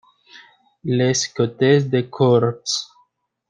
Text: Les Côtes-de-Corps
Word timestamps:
Les 0.97 1.27
Côtes-de-Corps 1.27 2.63